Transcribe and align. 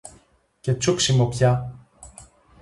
Και 0.59 0.75
τσούξιμο 0.77 1.25
πια! 1.27 1.75